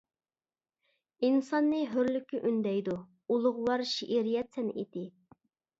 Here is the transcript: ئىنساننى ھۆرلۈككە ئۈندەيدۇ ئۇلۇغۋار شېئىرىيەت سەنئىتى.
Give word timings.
ئىنساننى 1.27 1.83
ھۆرلۈككە 1.93 2.41
ئۈندەيدۇ 2.51 2.99
ئۇلۇغۋار 3.35 3.87
شېئىرىيەت 3.95 4.53
سەنئىتى. 4.59 5.11